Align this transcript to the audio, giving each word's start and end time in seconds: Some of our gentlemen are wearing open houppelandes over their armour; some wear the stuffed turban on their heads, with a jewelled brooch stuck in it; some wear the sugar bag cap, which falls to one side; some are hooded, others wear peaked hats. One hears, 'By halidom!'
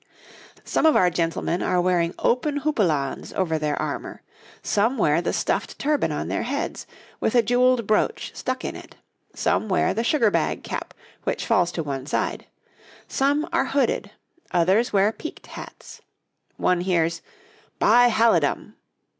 Some 0.63 0.87
of 0.87 0.95
our 0.95 1.11
gentlemen 1.11 1.61
are 1.61 1.79
wearing 1.79 2.15
open 2.17 2.61
houppelandes 2.61 3.33
over 3.35 3.59
their 3.59 3.79
armour; 3.79 4.23
some 4.63 4.97
wear 4.97 5.21
the 5.21 5.31
stuffed 5.31 5.77
turban 5.77 6.11
on 6.11 6.27
their 6.27 6.41
heads, 6.41 6.87
with 7.19 7.35
a 7.35 7.43
jewelled 7.43 7.85
brooch 7.85 8.31
stuck 8.33 8.65
in 8.65 8.75
it; 8.75 8.95
some 9.35 9.69
wear 9.69 9.93
the 9.93 10.03
sugar 10.03 10.31
bag 10.31 10.63
cap, 10.63 10.95
which 11.23 11.45
falls 11.45 11.71
to 11.73 11.83
one 11.83 12.07
side; 12.07 12.47
some 13.07 13.47
are 13.53 13.65
hooded, 13.65 14.09
others 14.49 14.91
wear 14.91 15.11
peaked 15.11 15.45
hats. 15.45 16.01
One 16.57 16.81
hears, 16.81 17.21
'By 17.77 18.07
halidom!' 18.09 18.73